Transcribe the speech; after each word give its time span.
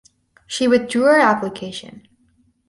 She 0.47 0.67
withdrew 0.67 1.03
her 1.03 1.19
application. 1.19 2.07